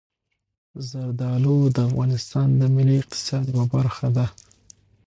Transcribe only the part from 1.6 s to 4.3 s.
د افغانستان د ملي اقتصاد یوه برخه ده.